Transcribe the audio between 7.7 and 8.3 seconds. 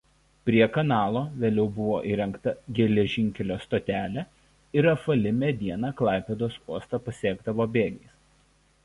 bėgiais.